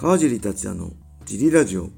[0.00, 0.92] 川尻達也の
[1.24, 1.90] ジリラジオ。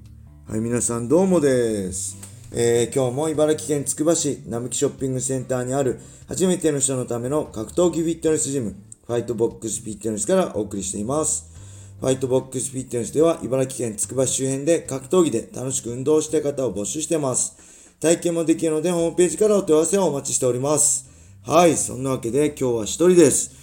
[0.49, 2.17] はい、皆さんどうもです。
[2.51, 8.75] えー、今日も茨城県つくば市並木ショッピングセンターにある初めての人のための格闘技フィットネスジム、
[9.07, 11.53] ファイトボックスフィットネスからお送りしています。
[12.01, 17.55] ファイトボックスフィットネスでは茨城県つくば市周辺で格闘技で楽しく運動した方を募集してます。
[18.01, 21.11] 体験もできるのでホームページからお問い合わせをお待ちしております。
[21.47, 23.60] はい、そんなわけで今日は一人です。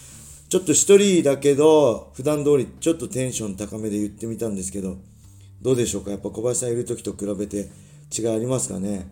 [0.50, 4.98] ちょっと一人だけど、普段通りちょっとテンション高めで言ってみたんですけど、
[5.62, 6.12] どうでしょうか？
[6.12, 7.70] やっぱ小林さんいる時と比べて
[8.18, 9.12] 違いありますかね？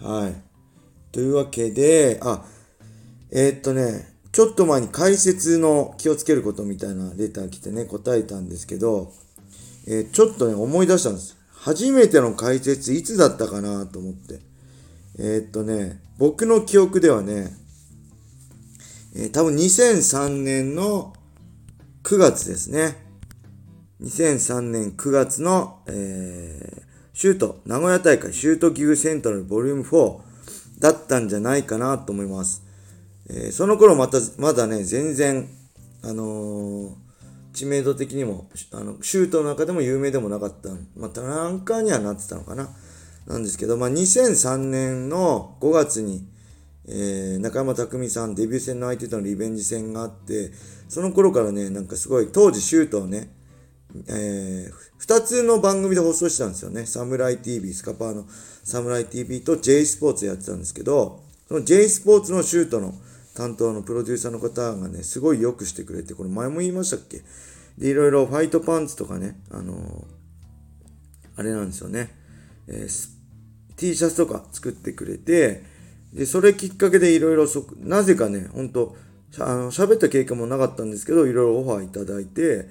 [0.00, 0.34] はい。
[1.12, 2.44] というわけで、あ、
[3.30, 9.12] えー、っとね、ちょっと前に解説の気をつけることみたいなレター来てね、答えたんですけど、
[9.86, 11.36] えー、ちょっとね、思い出したんです。
[11.52, 14.40] 初めての解説いつだったかなと思って。
[15.18, 17.54] えー、っとね、僕の記憶ではね、
[19.16, 21.14] えー、多分2003年の
[22.02, 22.96] 9月ですね。
[24.02, 26.82] 2003年9月の、えー、
[27.14, 30.20] シュート、名古屋大会、シュートギグセントラルボリューム4
[30.80, 32.64] だったんじゃないかなと思います。
[33.30, 35.48] えー、その頃また、まだね、全然、
[36.02, 36.94] あのー、
[37.54, 42.68] 知名度的にも、あの、シュートの中でも有名でもなかった、またなんかにはなってたのかな。
[43.26, 46.26] なんですけど、まあ、2003年の5月に、
[46.86, 50.52] えー、中山匠さんデビュー戦の相手とのリベンジ戦があって、
[50.88, 53.30] その頃からね、なんかすごい、当時シュートをね、
[54.08, 56.84] えー、二つの番組で放送してたんですよね。
[56.86, 58.26] サムライ TV、スカパーの
[58.64, 62.94] サムライ TV と J スポーツやってたんですけど、その J スポーツのシュートの
[63.34, 67.22] 担当のプロデューサーの方がね、すごい良くしてくれて、これ前も言いましたっけ？
[67.78, 70.04] で、いろいろファイトパンツとかね、あのー、
[71.36, 72.14] あれなんですよね。
[72.66, 73.08] えー、
[73.76, 75.62] T シャツとか作ってくれて、
[76.14, 78.96] で、それきっかけでいろいろそ、なぜかね、ほんと、
[79.38, 82.68] あの、喋った経験もなかったんですけど、いろいろオファーいただいて、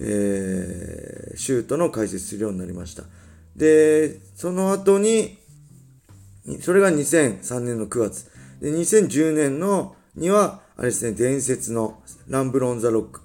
[0.00, 3.04] えー、シュートの解説するようになりました。
[3.54, 5.38] で、その後に、
[6.60, 8.30] それが2003年の9月。
[8.60, 13.20] で、2010年の、には、あれですね、伝説のランブロン・ザ・ロック、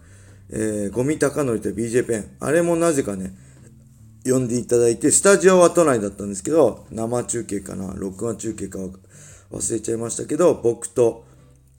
[0.51, 2.37] えー、ゴミ高則と BJ ペン。
[2.39, 3.33] あれもなぜかね、
[4.25, 8.77] 呼んでいただいて、スタジオは都内だったんですけど、生中継かな、録画中継か
[9.55, 11.25] 忘れちゃいましたけど、僕と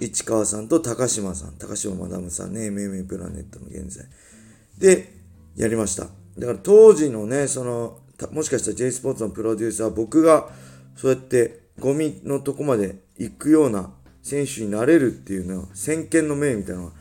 [0.00, 4.06] 市川さんと高島さん、高島マダムさんね、MMA プラネットの現在。
[4.78, 5.12] で、
[5.56, 6.04] やりました。
[6.38, 7.98] だから当時のね、その、
[8.32, 10.48] もしかしたら J スポーツのプロデューサー、僕が
[10.96, 16.92] そうやってゴミのとこまで行くような選手になれるっていうのは、先見の明みたいなのが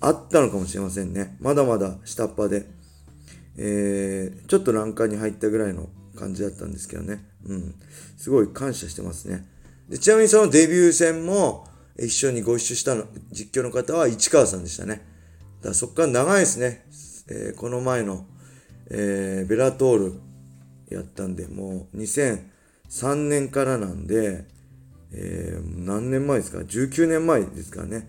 [0.00, 1.36] あったのかもしれませんね。
[1.40, 2.66] まだまだ下っ端で、
[3.56, 7.24] えー、ちょっと欄干に入ったぐらいの感じだったんですけどね。
[7.46, 7.74] うん。
[8.16, 9.46] すごい感謝してますね。
[9.90, 11.66] でちなみにそのデビュー戦も
[11.98, 15.04] 一緒にご一緒したの、実況の方は市川さんでしたね。
[15.62, 16.86] だそっから長いですね。
[17.28, 18.24] えー、この前の、
[18.88, 20.20] えー、ベラトール
[20.88, 24.46] やったんで、もう2003年からなんで、
[25.12, 28.08] えー、何年前ですか ?19 年前ですからね。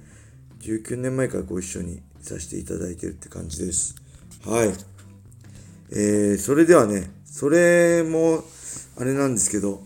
[0.62, 3.96] 19年前からご一緒にさせていただいてるって感じです。
[4.46, 4.70] はい。
[5.92, 8.44] えー、それではね、それも、
[8.98, 9.84] あれなんですけど、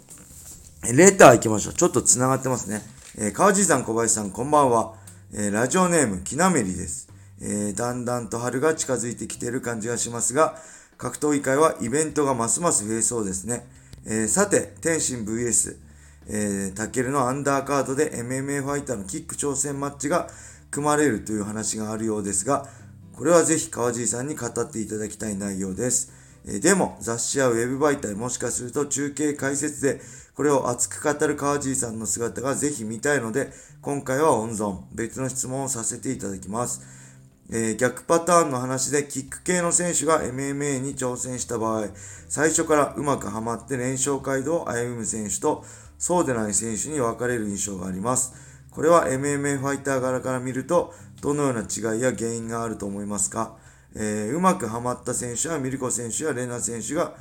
[0.93, 1.73] レター行きましょう。
[1.73, 2.81] ちょっと繋がってますね。
[3.17, 4.93] えー、川地さん、小林さん、こんばんは。
[5.33, 7.09] えー、ラジオネーム、きなめりです。
[7.41, 10.57] えー、だんだんと春が近づいてきている感じがしますが、
[10.97, 13.65] 格闘技界はイベントがますます増えそうですね。
[14.05, 15.77] えー、さて、天心 VS、
[16.27, 20.27] えー、タケルのアンダーカードで MMA ファイターのキック挑戦マッチが
[20.71, 22.67] 組まれるという話があるようですが、
[23.13, 26.11] これはぜひ川尻さんに語っていただきたい内容です。
[26.45, 30.01] えー、でも、雑誌やウェブ媒体もしかすると中継解説で
[30.35, 33.51] これを熱く語る川尻さんの姿がぜひ見たいので、
[33.81, 36.81] 今回は温存、別の質問をさせていただきます。
[37.49, 41.87] えー、逆パターンの話でキック系の選手が MMA に挑戦した場合、
[42.27, 45.63] 最初からうまくはまって連勝街道を歩む選手と、
[45.97, 48.33] そうでない選手に分かれる印象があります。
[48.71, 53.55] これは MMA ファイター柄から見ると、どのような違いや原因があると思いますか、
[53.95, 57.13] えー、うまくはまった選手はミルコ選手やレナ選手が、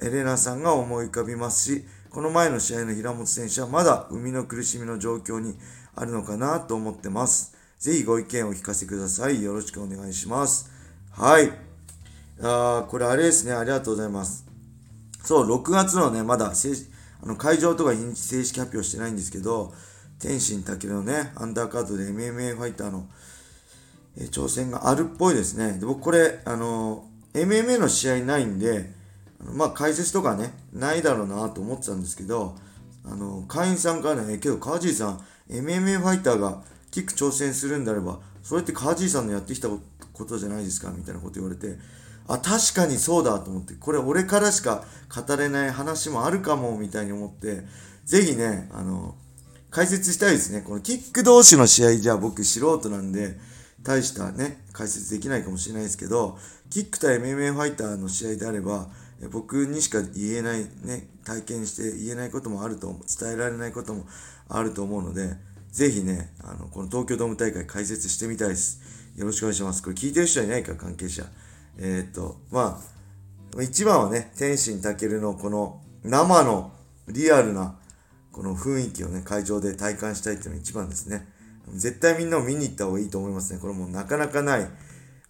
[0.00, 5.54] レナさんが思い浮かびますし、この前の試合の平本選手はまだ生みの苦しみの状況に
[5.94, 7.54] あるのかなと思ってます。
[7.78, 9.42] ぜひご意見をお聞かせください。
[9.42, 10.70] よろしくお願いします。
[11.12, 11.52] はい。
[12.40, 13.52] あこれあれですね。
[13.52, 14.46] ありがとうございます。
[15.22, 19.74] そう、6月のね、まだあの会場とか日に正式発表してないんですけど、
[20.18, 23.06] 天心武のね、アンダーカードで MMA ファイターの、
[24.16, 25.78] え挑戦があるっぽいですね。
[25.78, 27.04] で僕これ、あの、
[27.34, 28.90] MMA の試合ないんで、
[29.40, 32.56] まあ解説とかね、ないだろうなと思ってたんですけど、
[33.04, 41.78] あの、会員さんからね、けど川尻さん、MMA ファイターがキック挑戦するんであれば、それって川尻さんのやってきたことじゃないですかみたいなこと言われて、
[42.26, 47.62] あ、確かにそうだと思って、これ俺からしか語れない話もあるかも、みたいに思って、
[48.04, 49.14] ぜひね、あの、
[49.70, 50.62] 解説したいですね。
[50.62, 53.38] このキック同士の試合じゃ僕素人なんで、
[53.82, 56.38] 大したね、解説できないかもしれないですけど、
[56.68, 58.88] キック対 MMA ファイターの試合であれば、
[59.26, 64.06] 僕にしか言えない、ね、体験して言えないこともあると思う、伝えられないことも
[64.48, 65.36] あると思うので、
[65.72, 68.80] ぜひね、あの、この東京ドーム大会解説してみたいです。
[69.16, 69.82] よろしくお願いします。
[69.82, 71.24] これ聞いてる人はいないか、関係者。
[71.78, 72.80] えー、っと、ま
[73.56, 76.72] あ、一番はね、天心健のこの生の
[77.08, 77.78] リアルな
[78.32, 81.26] この雰囲気をね、会場で体感したいっていうのが一番ですね。
[81.74, 83.58] 絶対みんなも見に行った方がいいと思いますね。
[83.58, 84.68] これもなかなかない、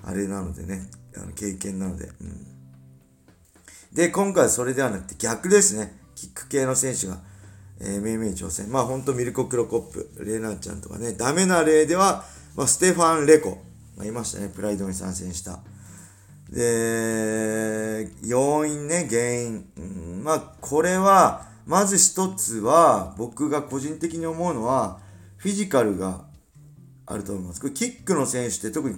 [0.03, 2.11] あれなのでね、あの経験なので。
[2.21, 2.58] うん、
[3.93, 5.99] で、今回はそれではなくて逆ですね。
[6.15, 7.19] キック系の選手が、
[7.81, 8.71] えー、めいめい挑戦。
[8.71, 12.25] まあほんとミルコ・クロコップ、レナちゃんとかね、ダメな例では、
[12.57, 13.59] まあ、ステファン・レコ
[13.97, 14.49] がいましたね。
[14.49, 15.61] プライドに参戦した。
[16.51, 19.71] で、要因ね、原因。
[19.77, 25.01] うん、まあこれは、まず一つは、僕が個人的に思うのは、
[25.37, 26.25] フィジカルが
[27.07, 27.61] あると思います。
[27.61, 28.97] これキックの選手って特に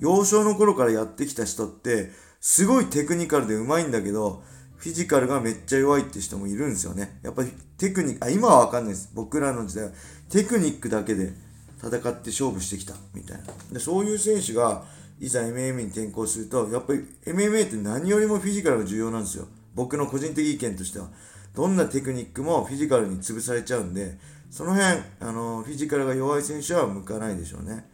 [0.00, 2.10] 幼少の頃からやってきた人って、
[2.46, 4.42] すごいテクニカルで上手いんだけど、
[4.76, 7.18] フィジカルがめっちゃ弱いって人もいるんですよね。
[7.22, 9.10] やっぱりテクニック、あ、今はわかんないです。
[9.14, 9.92] 僕らの時代は
[10.28, 11.32] テクニックだけで
[11.78, 13.44] 戦って勝負してきたみたいな。
[13.72, 14.84] でそういう選手が
[15.20, 19.48] いざ MMA に転向すると、やっぱり MMA って何よりもフィジカルが重要なんですよ。
[19.74, 21.08] 僕の個人的意見としては。
[21.54, 24.18] どんなテクニックもフィジカルに潰されちゃうんで、
[24.50, 27.88] その辺、あの、フィジカルが弱い選手は向かないでしょうね。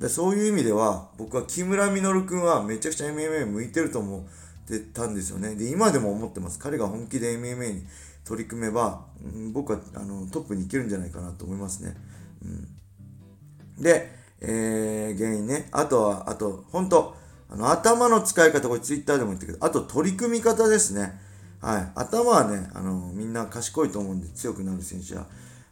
[0.00, 4.20] でそういう意味では、僕は木村稔君はめちゃくちゃ MMA 向いてると思っ
[4.66, 5.54] てたんですよね。
[5.54, 6.58] で、今でも思ってます。
[6.58, 7.82] 彼が本気で MMA に
[8.24, 11.94] 取り組めば、うん、僕はあのトップに行けるんじゃないかなと思いますね。
[12.42, 14.10] うん、で、
[14.40, 15.68] えー、原因ね。
[15.70, 17.14] あとは、あと、本当
[17.50, 21.20] あの、頭の使い方、これ Twitter でも言ったけど、あと取り組み方ですね。
[21.60, 21.92] はい。
[21.94, 25.26] 頭はね、あの、みんな賢いと思うんで強くなる選手は、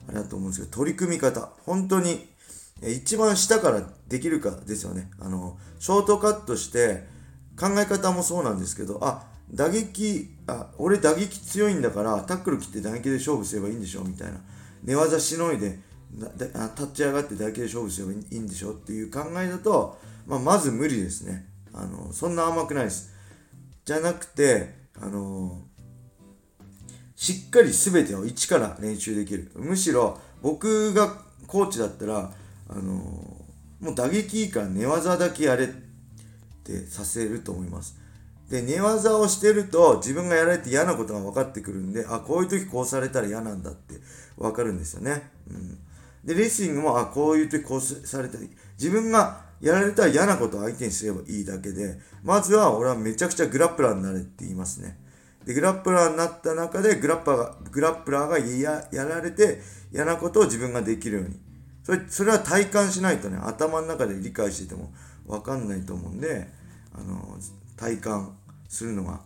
[0.06, 1.48] あれだと思うんですけど、取り組み方。
[1.64, 2.28] 本当に、
[2.82, 5.10] 一番下からできるかですよね。
[5.20, 7.06] あの、ショートカットして、
[7.58, 14.40] 考え方もそうなんですけど、あ、打撃、あ、俺打撃強いんだから、タックル切って打撃で勝負すればいいんでしょみたいな。
[14.84, 15.80] 寝技しのいで、
[16.76, 21.46] 立ち上がって打撃で勝負すればいいんでしょっていう考えだと、まあ、まず無理ですね。
[21.72, 23.12] あの、そんな甘くないです。
[23.84, 25.62] じゃなくて、あの
[27.14, 29.50] しっかり全てを一から練習できる。
[29.56, 32.32] むしろ僕がコーチだったら、
[32.68, 32.92] あの、
[33.80, 35.68] もう打撃いいから寝技だけやれっ
[36.64, 37.98] てさせると思います。
[38.50, 43.94] で、寝技をしてると自分がやられて嫌なことが分かってくるんで、あ、こういう時こうされたら嫌なんだって
[44.36, 45.30] 分かるんですよね。
[45.50, 45.78] うん。
[46.24, 54.98] で、レスリングも、あ、こういう時こうされたり、自分がやられたら嫌なことを相手にすればいいだけで、まずは俺はめちゃくちゃグラップラーになれって言いますね。
[55.44, 59.60] で、グラップラーになった中で、グラッパーが、グラップラーがややられて、
[59.92, 61.47] 嫌なことを自分ができるように。
[61.88, 64.92] それ、それは体感しないとね、頭の中で理解してても
[65.26, 66.46] わかんないと思うんで、
[66.94, 67.38] あの、
[67.78, 68.36] 体感
[68.68, 69.22] するのが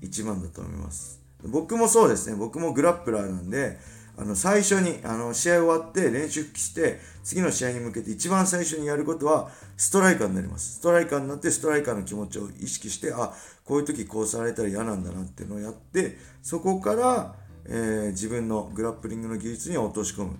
[0.00, 1.20] 一番だと思います。
[1.42, 3.78] 僕もそうですね、僕もグラップラーなんで、
[4.16, 10.76] あの、最初に、あの、試合終わって練習復帰して、次の試合に向けて一番最初にやることは、ストライカーになります。
[10.76, 13.34] ストライカーになって、ストライカーの気持ちを意識して、あ、
[13.66, 17.34] こういう時こうされたら嫌なんだなっていうのをやって、そこから、
[17.66, 20.38] えー、自分のグラップリングの技術に落とし込む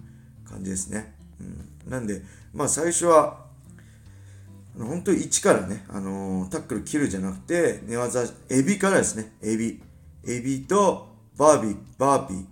[0.48, 1.15] 感じですね。
[1.40, 1.44] う
[1.88, 1.90] ん。
[1.90, 2.22] なんで、
[2.54, 3.46] まあ最初は、
[4.78, 9.82] 本当に1からね、あのー、タックル切るじゃなくて、寝技、エビからですね、エビ。
[10.26, 12.44] エビと、バービー、バーピー。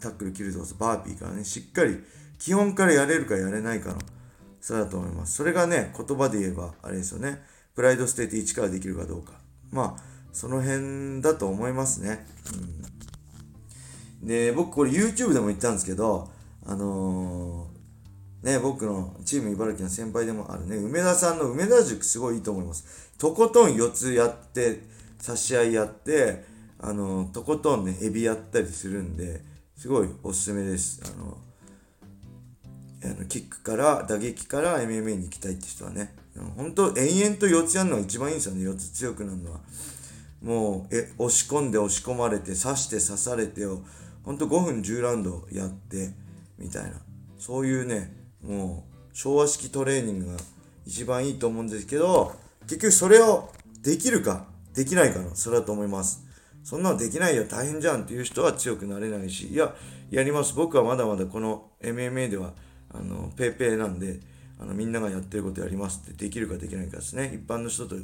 [0.00, 1.98] タックル切る動作、バーピーからね、しっかり
[2.38, 3.98] 基本からやれるかやれないかの
[4.60, 5.34] 差だと思います。
[5.34, 7.42] それがね、言葉で言えば、あれですよね。
[7.74, 9.32] プライド捨てて1からできるかどうか。
[9.72, 10.02] まあ、
[10.32, 12.26] その辺だと思いますね。
[14.22, 16.28] うん、で、僕これ YouTube でも言ったんですけど、
[16.66, 17.73] あのー、
[18.44, 23.10] ね、僕のチーム茨城の先輩でもあるね、梅田さんの梅田塾すごいいいと思います。
[23.16, 24.82] とことん4つやって、
[25.18, 26.44] 差し合いやって、
[26.78, 29.40] あの、とことんね、エビやったりするんで、
[29.78, 31.00] すごいおすすめです。
[31.06, 31.38] あの、
[33.02, 36.14] あのキックから打撃から MMA に行きたいって人はね、
[36.54, 39.60] 本当延々と4つやるのが一番いいんですよね、4つ強くなるのは。
[40.42, 43.80] もう、え、押し込んで押し込まれて、刺して刺されてを、
[44.22, 46.10] ほんと5分10ラウンドやって、
[46.58, 47.00] みたいな。
[47.38, 50.36] そういうね、もう、昭和式トレーニングが
[50.86, 53.50] 一番いいと思うんですけど、結局それを
[53.82, 56.24] できるか、できないかの、それだと思います。
[56.62, 59.74] そんなのできないよ、大変じゃんっていう人は強くなれないし、いや、
[60.10, 60.54] やります。
[60.54, 62.54] 僕はまだまだこの MMA では、
[62.92, 64.20] あの、ペーペーなんで、
[64.58, 67.96] あのみんながやってることやりますってできるかできないかですね一般の人と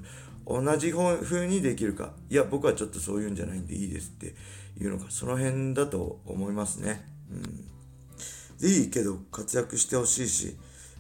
[0.47, 4.35] 同じ風にできるかいや僕はちょっとそういうんじゃないんでいいですって
[4.79, 7.65] いうのかその辺だと思いますねうん
[8.61, 10.57] いいけど活躍してほしいし、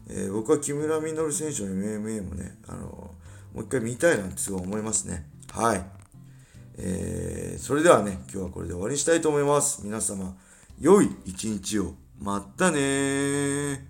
[0.08, 5.26] えー、僕は木村稔選手の MMA もね、あのー、もう一回見たいなってすごい思いますね。
[5.52, 5.84] はい。
[6.78, 9.82] えー、それではね、今日はこれで終わりにしたいと思います。
[9.84, 10.36] 皆様、
[10.80, 11.94] 良い一日を。
[12.18, 13.89] またね